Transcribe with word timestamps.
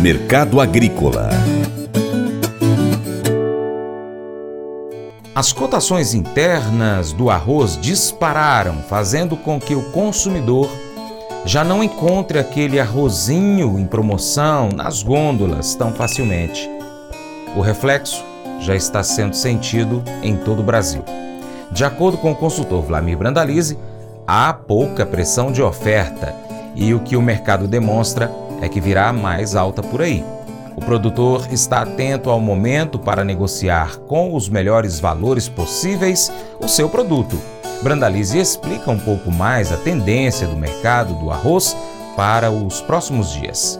Mercado 0.00 0.60
Agrícola 0.60 1.28
As 5.34 5.52
cotações 5.52 6.14
internas 6.14 7.12
do 7.12 7.28
arroz 7.28 7.76
dispararam, 7.76 8.76
fazendo 8.88 9.36
com 9.36 9.58
que 9.58 9.74
o 9.74 9.90
consumidor 9.90 10.70
já 11.44 11.64
não 11.64 11.82
encontre 11.82 12.38
aquele 12.38 12.78
arrozinho 12.78 13.76
em 13.76 13.86
promoção 13.86 14.68
nas 14.68 15.02
gôndolas 15.02 15.74
tão 15.74 15.92
facilmente. 15.92 16.70
O 17.56 17.60
reflexo 17.60 18.24
já 18.60 18.76
está 18.76 19.02
sendo 19.02 19.34
sentido 19.34 20.00
em 20.22 20.36
todo 20.36 20.60
o 20.60 20.64
Brasil. 20.64 21.02
De 21.72 21.84
acordo 21.84 22.18
com 22.18 22.30
o 22.30 22.36
consultor 22.36 22.84
Vlamir 22.84 23.18
Brandalize, 23.18 23.76
há 24.24 24.52
pouca 24.52 25.04
pressão 25.04 25.50
de 25.50 25.60
oferta 25.60 26.36
e 26.76 26.94
o 26.94 27.00
que 27.00 27.16
o 27.16 27.22
mercado 27.22 27.66
demonstra 27.66 28.30
é 28.60 28.68
que 28.68 28.80
virá 28.80 29.12
mais 29.12 29.54
alta 29.54 29.82
por 29.82 30.02
aí. 30.02 30.24
O 30.76 30.80
produtor 30.80 31.48
está 31.50 31.82
atento 31.82 32.30
ao 32.30 32.40
momento 32.40 32.98
para 32.98 33.24
negociar 33.24 33.96
com 34.06 34.34
os 34.34 34.48
melhores 34.48 35.00
valores 35.00 35.48
possíveis 35.48 36.30
o 36.60 36.68
seu 36.68 36.88
produto. 36.88 37.36
Brandalize 37.82 38.38
explica 38.38 38.90
um 38.90 38.98
pouco 38.98 39.30
mais 39.30 39.72
a 39.72 39.76
tendência 39.76 40.46
do 40.46 40.56
mercado 40.56 41.14
do 41.14 41.30
arroz 41.30 41.76
para 42.16 42.50
os 42.50 42.80
próximos 42.80 43.32
dias. 43.32 43.78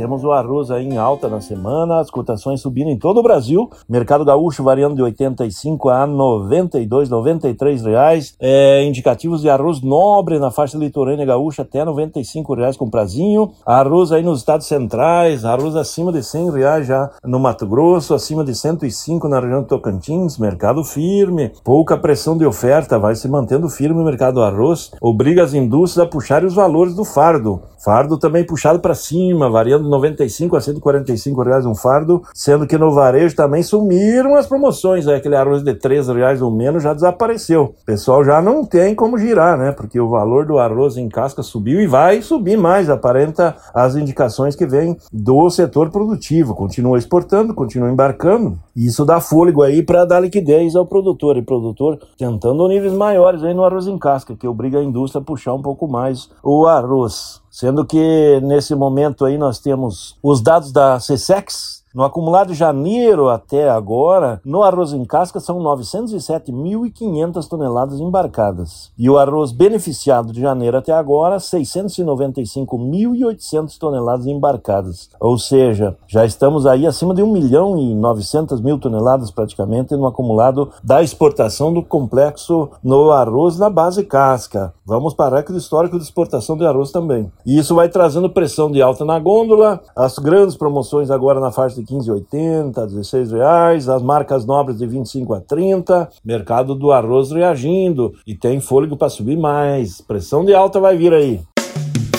Temos 0.00 0.24
o 0.24 0.32
arroz 0.32 0.70
aí 0.70 0.88
em 0.88 0.96
alta 0.96 1.28
na 1.28 1.42
semana, 1.42 2.00
as 2.00 2.10
cotações 2.10 2.62
subindo 2.62 2.88
em 2.88 2.98
todo 2.98 3.20
o 3.20 3.22
Brasil. 3.22 3.68
Mercado 3.86 4.24
gaúcho 4.24 4.64
variando 4.64 4.94
de 4.96 5.02
85 5.02 5.90
a 5.90 6.06
92, 6.06 7.10
93 7.10 7.84
reais. 7.84 8.34
É, 8.40 8.82
indicativos 8.82 9.42
de 9.42 9.50
arroz 9.50 9.82
nobre 9.82 10.38
na 10.38 10.50
faixa 10.50 10.78
litorânea 10.78 11.26
gaúcha 11.26 11.60
até 11.60 11.84
95 11.84 12.54
reais 12.54 12.78
com 12.78 12.88
prazinho. 12.88 13.50
Arroz 13.66 14.10
aí 14.10 14.22
nos 14.22 14.38
estados 14.38 14.66
centrais, 14.66 15.44
arroz 15.44 15.76
acima 15.76 16.10
de 16.10 16.22
100 16.22 16.50
reais 16.50 16.86
já 16.86 17.10
no 17.22 17.38
Mato 17.38 17.66
Grosso, 17.66 18.14
acima 18.14 18.42
de 18.42 18.54
105 18.54 19.28
na 19.28 19.38
região 19.38 19.60
do 19.60 19.68
Tocantins. 19.68 20.38
Mercado 20.38 20.82
firme, 20.82 21.52
pouca 21.62 21.98
pressão 21.98 22.38
de 22.38 22.46
oferta, 22.46 22.98
vai 22.98 23.14
se 23.14 23.28
mantendo 23.28 23.68
firme 23.68 24.00
o 24.00 24.04
mercado 24.06 24.36
do 24.36 24.42
arroz. 24.42 24.92
Obriga 24.98 25.42
as 25.42 25.52
indústrias 25.52 26.06
a 26.06 26.10
puxarem 26.10 26.48
os 26.48 26.54
valores 26.54 26.94
do 26.94 27.04
fardo. 27.04 27.60
Fardo 27.84 28.18
também 28.18 28.44
puxado 28.44 28.78
para 28.78 28.94
cima, 28.94 29.50
variando 29.50 29.89
95 29.90 30.56
a 30.56 30.60
145 30.60 31.42
reais 31.42 31.66
um 31.66 31.74
fardo, 31.74 32.22
sendo 32.32 32.66
que 32.66 32.78
no 32.78 32.92
varejo 32.92 33.36
também 33.36 33.62
sumiram 33.62 34.34
as 34.36 34.46
promoções, 34.46 35.06
aquele 35.06 35.36
arroz 35.36 35.62
de 35.62 35.74
3 35.74 36.08
reais 36.08 36.40
ou 36.40 36.50
menos 36.50 36.82
já 36.82 36.94
desapareceu. 36.94 37.74
O 37.82 37.84
pessoal 37.84 38.24
já 38.24 38.40
não 38.40 38.64
tem 38.64 38.94
como 38.94 39.18
girar, 39.18 39.58
né? 39.58 39.72
Porque 39.72 40.00
o 40.00 40.08
valor 40.08 40.46
do 40.46 40.58
arroz 40.58 40.96
em 40.96 41.08
casca 41.08 41.42
subiu 41.42 41.80
e 41.80 41.86
vai 41.86 42.22
subir 42.22 42.56
mais, 42.56 42.88
aparenta 42.88 43.56
as 43.74 43.96
indicações 43.96 44.56
que 44.56 44.66
vêm 44.66 44.96
do 45.12 45.50
setor 45.50 45.90
produtivo. 45.90 46.54
Continua 46.54 46.98
exportando, 46.98 47.54
continua 47.54 47.90
embarcando, 47.90 48.58
isso 48.74 49.04
dá 49.04 49.20
fôlego 49.20 49.62
aí 49.62 49.82
para 49.82 50.04
dar 50.04 50.20
liquidez 50.20 50.76
ao 50.76 50.86
produtor, 50.86 51.36
e 51.36 51.42
produtor 51.42 51.98
tentando 52.16 52.68
níveis 52.68 52.92
maiores 52.92 53.42
aí 53.42 53.52
no 53.52 53.64
arroz 53.64 53.86
em 53.86 53.98
casca, 53.98 54.36
que 54.36 54.46
obriga 54.46 54.78
a 54.78 54.84
indústria 54.84 55.20
a 55.20 55.24
puxar 55.24 55.54
um 55.54 55.62
pouco 55.62 55.88
mais 55.88 56.30
o 56.42 56.66
arroz. 56.66 57.40
Sendo 57.50 57.84
que 57.84 58.40
nesse 58.42 58.74
momento 58.76 59.24
aí 59.24 59.36
nós 59.36 59.58
temos 59.58 60.16
os 60.22 60.40
dados 60.40 60.70
da 60.70 60.98
CSEX, 60.98 61.79
no 61.92 62.04
acumulado 62.04 62.52
de 62.52 62.54
janeiro 62.54 63.28
até 63.28 63.68
agora, 63.68 64.40
no 64.44 64.62
arroz 64.62 64.92
em 64.92 65.04
casca 65.04 65.40
são 65.40 65.58
907.500 65.58 67.48
toneladas 67.48 67.98
embarcadas. 67.98 68.92
E 68.96 69.10
o 69.10 69.18
arroz 69.18 69.50
beneficiado 69.50 70.32
de 70.32 70.40
janeiro 70.40 70.76
até 70.76 70.92
agora, 70.92 71.38
695.800 71.38 73.76
toneladas 73.76 74.26
embarcadas. 74.26 75.10
Ou 75.18 75.36
seja, 75.36 75.96
já 76.06 76.24
estamos 76.24 76.64
aí 76.64 76.86
acima 76.86 77.12
de 77.12 77.24
1 77.24 77.32
milhão 77.32 77.76
e 77.76 77.92
900 77.92 78.60
mil 78.60 78.78
toneladas 78.78 79.32
praticamente 79.32 79.96
no 79.96 80.06
acumulado 80.06 80.70
da 80.84 81.02
exportação 81.02 81.74
do 81.74 81.82
complexo 81.82 82.68
no 82.84 83.10
arroz 83.10 83.58
na 83.58 83.68
base 83.68 84.04
casca. 84.04 84.72
Vamos 84.86 85.12
parar 85.12 85.42
com 85.42 85.52
o 85.52 85.56
histórico 85.56 85.98
de 85.98 86.04
exportação 86.04 86.56
de 86.56 86.64
arroz 86.64 86.92
também. 86.92 87.32
E 87.44 87.58
isso 87.58 87.74
vai 87.74 87.88
trazendo 87.88 88.30
pressão 88.30 88.70
de 88.70 88.80
alta 88.80 89.04
na 89.04 89.18
gôndola, 89.18 89.80
as 89.96 90.16
grandes 90.18 90.56
promoções 90.56 91.10
agora 91.10 91.40
na 91.40 91.50
faixa 91.50 91.79
de 91.80 91.86
15,80, 91.86 92.86
16 92.86 93.32
reais, 93.32 93.88
as 93.88 94.02
marcas 94.02 94.44
nobres 94.44 94.78
de 94.78 94.86
25 94.86 95.34
a 95.34 95.40
30, 95.40 96.08
mercado 96.24 96.74
do 96.74 96.92
arroz 96.92 97.30
reagindo 97.32 98.14
e 98.26 98.34
tem 98.34 98.60
fôlego 98.60 98.96
para 98.96 99.08
subir 99.08 99.36
mais. 99.36 100.00
Pressão 100.00 100.44
de 100.44 100.54
alta 100.54 100.78
vai 100.78 100.96
vir 100.96 101.12
aí. 101.12 101.40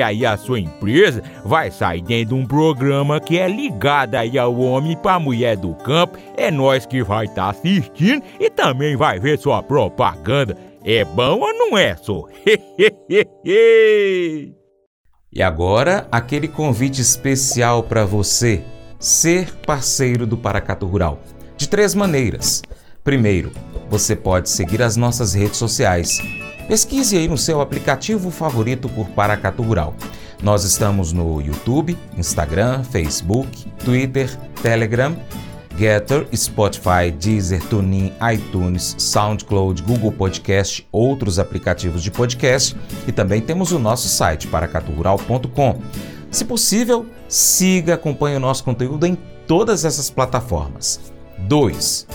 aí 0.00 0.24
a 0.26 0.36
sua 0.36 0.60
empresa 0.60 1.22
vai 1.44 1.70
sair 1.70 2.02
dentro 2.02 2.34
de 2.36 2.42
um 2.42 2.46
programa 2.46 3.20
que 3.20 3.38
é 3.38 3.48
ligado 3.48 4.14
aí 4.14 4.38
ao 4.38 4.58
homem 4.58 4.96
para 4.96 5.18
mulher 5.18 5.56
do 5.56 5.74
campo. 5.74 6.18
É 6.36 6.50
nós 6.50 6.86
que 6.86 7.02
vai 7.02 7.26
estar 7.26 7.44
tá 7.44 7.50
assistindo 7.50 8.22
e 8.40 8.50
também 8.50 8.96
vai 8.96 9.18
ver 9.18 9.38
sua 9.38 9.62
propaganda. 9.62 10.56
É 10.84 11.04
bom 11.04 11.40
ou 11.40 11.52
não 11.52 11.76
é, 11.76 11.96
só? 11.96 12.24
e 15.32 15.42
agora, 15.42 16.06
aquele 16.12 16.48
convite 16.48 17.00
especial 17.00 17.82
para 17.82 18.04
você 18.04 18.62
ser 18.98 19.52
parceiro 19.66 20.26
do 20.26 20.36
Paracato 20.36 20.86
Rural. 20.86 21.20
De 21.56 21.68
três 21.68 21.94
maneiras. 21.94 22.62
Primeiro, 23.02 23.52
você 23.88 24.14
pode 24.16 24.48
seguir 24.50 24.82
as 24.82 24.96
nossas 24.96 25.34
redes 25.34 25.56
sociais. 25.56 26.18
Pesquise 26.68 27.16
aí 27.16 27.28
no 27.28 27.38
seu 27.38 27.60
aplicativo 27.60 28.30
favorito 28.30 28.88
por 28.88 29.08
Paracato 29.08 29.62
Rural. 29.62 29.94
Nós 30.42 30.64
estamos 30.64 31.12
no 31.12 31.40
YouTube, 31.40 31.96
Instagram, 32.16 32.82
Facebook, 32.84 33.66
Twitter, 33.84 34.36
Telegram 34.62 35.16
Getter, 35.76 36.26
Spotify, 36.34 37.10
Deezer, 37.10 37.62
TuneIn, 37.68 38.12
iTunes, 38.32 38.96
SoundCloud, 38.98 39.82
Google 39.82 40.10
Podcast, 40.10 40.86
outros 40.90 41.38
aplicativos 41.38 42.02
de 42.02 42.10
podcast 42.10 42.74
e 43.06 43.12
também 43.12 43.40
temos 43.40 43.72
o 43.72 43.78
nosso 43.78 44.08
site 44.08 44.46
paracaturural.com. 44.46 45.80
Se 46.30 46.44
possível, 46.44 47.06
siga, 47.28 47.94
acompanhe 47.94 48.36
o 48.36 48.40
nosso 48.40 48.64
conteúdo 48.64 49.06
em 49.06 49.16
todas 49.46 49.84
essas 49.84 50.10
plataformas. 50.10 51.00
2. 51.38 52.06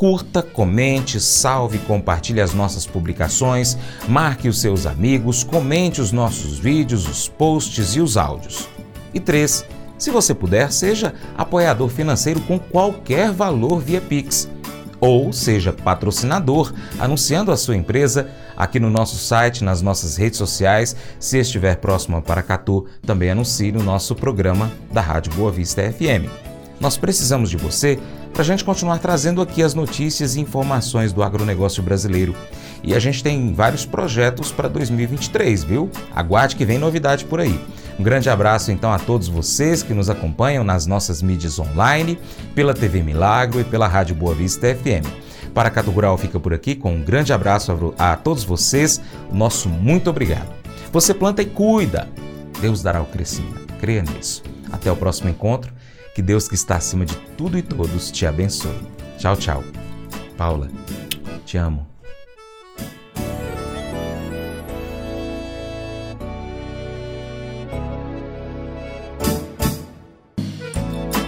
Curta, 0.00 0.42
comente, 0.42 1.20
salve, 1.20 1.76
compartilhe 1.80 2.40
as 2.40 2.54
nossas 2.54 2.86
publicações, 2.86 3.76
marque 4.08 4.48
os 4.48 4.58
seus 4.58 4.86
amigos, 4.86 5.44
comente 5.44 6.00
os 6.00 6.10
nossos 6.10 6.58
vídeos, 6.58 7.06
os 7.06 7.28
posts 7.28 7.96
e 7.96 8.00
os 8.00 8.16
áudios. 8.16 8.66
E 9.12 9.20
3. 9.20 9.62
Se 9.98 10.10
você 10.10 10.34
puder, 10.34 10.72
seja 10.72 11.12
apoiador 11.36 11.90
financeiro 11.90 12.40
com 12.40 12.58
qualquer 12.58 13.30
valor 13.30 13.78
via 13.78 14.00
Pix. 14.00 14.48
Ou 14.98 15.34
seja 15.34 15.70
patrocinador, 15.70 16.72
anunciando 16.98 17.52
a 17.52 17.56
sua 17.58 17.76
empresa 17.76 18.30
aqui 18.56 18.80
no 18.80 18.88
nosso 18.88 19.16
site, 19.16 19.62
nas 19.62 19.82
nossas 19.82 20.16
redes 20.16 20.38
sociais. 20.38 20.96
Se 21.18 21.36
estiver 21.36 21.76
próximo 21.76 22.16
a 22.16 22.22
Paracatu, 22.22 22.86
também 23.02 23.32
anuncie 23.32 23.70
no 23.70 23.82
nosso 23.82 24.14
programa 24.14 24.72
da 24.90 25.02
Rádio 25.02 25.34
Boa 25.34 25.52
Vista 25.52 25.82
FM. 25.92 26.24
Nós 26.80 26.96
precisamos 26.96 27.50
de 27.50 27.58
você 27.58 27.98
para 28.32 28.42
a 28.42 28.44
gente 28.44 28.64
continuar 28.64 28.98
trazendo 28.98 29.42
aqui 29.42 29.62
as 29.62 29.74
notícias 29.74 30.36
e 30.36 30.40
informações 30.40 31.12
do 31.12 31.22
agronegócio 31.22 31.82
brasileiro. 31.82 32.34
E 32.82 32.94
a 32.94 32.98
gente 32.98 33.22
tem 33.22 33.52
vários 33.52 33.84
projetos 33.84 34.50
para 34.50 34.68
2023, 34.68 35.64
viu? 35.64 35.90
Aguarde 36.14 36.56
que 36.56 36.64
vem 36.64 36.78
novidade 36.78 37.24
por 37.24 37.40
aí. 37.40 37.60
Um 37.98 38.02
grande 38.02 38.30
abraço 38.30 38.72
então 38.72 38.90
a 38.92 38.98
todos 38.98 39.28
vocês 39.28 39.82
que 39.82 39.92
nos 39.92 40.08
acompanham 40.08 40.64
nas 40.64 40.86
nossas 40.86 41.20
mídias 41.20 41.58
online, 41.58 42.18
pela 42.54 42.72
TV 42.72 43.02
Milagro 43.02 43.60
e 43.60 43.64
pela 43.64 43.86
Rádio 43.86 44.14
Boa 44.14 44.34
Vista 44.34 44.74
FM. 44.74 45.06
Para 45.52 45.68
Cato 45.68 45.90
Rural 45.90 46.16
fica 46.16 46.40
por 46.40 46.54
aqui 46.54 46.74
com 46.74 46.94
um 46.94 47.02
grande 47.02 47.32
abraço 47.32 47.92
a, 47.98 48.12
a 48.12 48.16
todos 48.16 48.44
vocês, 48.44 49.00
nosso 49.30 49.68
muito 49.68 50.08
obrigado. 50.08 50.48
Você 50.92 51.12
planta 51.12 51.42
e 51.42 51.46
cuida, 51.46 52.08
Deus 52.60 52.82
dará 52.82 53.02
o 53.02 53.06
crescimento, 53.06 53.74
creia 53.78 54.02
nisso. 54.02 54.42
Até 54.72 54.90
o 54.90 54.96
próximo 54.96 55.28
encontro 55.28 55.72
que 56.14 56.22
Deus 56.22 56.48
que 56.48 56.54
está 56.54 56.76
acima 56.76 57.04
de 57.04 57.16
tudo 57.36 57.56
e 57.58 57.62
todos 57.62 58.10
te 58.10 58.26
abençoe. 58.26 58.80
Tchau, 59.18 59.36
tchau. 59.36 59.64
Paula, 60.36 60.68
te 61.44 61.58
amo. 61.58 61.86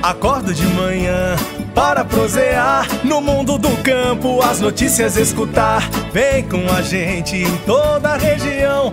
Acordo 0.03 0.53
de 0.53 0.67
manhã 0.67 1.37
para 1.77 2.05
prosear 2.05 2.87
no 3.05 3.21
mundo 3.21 3.57
do 3.57 3.71
campo, 3.85 4.43
as 4.43 4.61
notícias 4.61 5.17
escutar. 5.17 5.89
Vem 6.13 6.43
com 6.49 6.69
a 6.73 6.83
gente 6.83 7.37
em 7.37 7.57
toda 7.59 8.11
a 8.11 8.17
região 8.17 8.93